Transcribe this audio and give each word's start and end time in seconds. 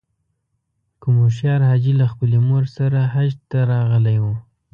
کوم 1.01 1.15
هوښیار 1.23 1.61
حاجي 1.69 1.93
له 2.01 2.05
خپلې 2.13 2.37
مور 2.47 2.63
سره 2.77 2.99
حج 3.13 3.31
ته 3.49 3.59
راغلی 3.71 4.17
و. 4.23 4.25